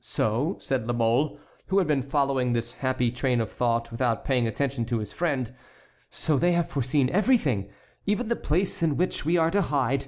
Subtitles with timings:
[0.00, 1.38] "So," said La Mole,
[1.68, 5.54] who had been following his happy train of thought without paying attention to his friend,
[6.10, 7.70] "so they have foreseen everything,
[8.04, 10.06] even the place in which we are to hide.